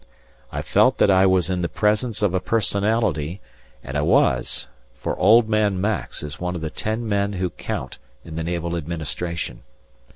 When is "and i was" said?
3.83-4.67